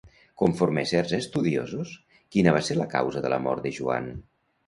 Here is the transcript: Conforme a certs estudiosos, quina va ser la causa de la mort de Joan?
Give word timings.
Conforme 0.41 0.83
a 0.87 0.89
certs 0.91 1.13
estudiosos, 1.17 1.91
quina 2.35 2.55
va 2.57 2.63
ser 2.69 2.79
la 2.79 2.89
causa 2.95 3.23
de 3.27 3.31
la 3.35 3.41
mort 3.47 3.67
de 3.67 3.77
Joan? 3.79 4.09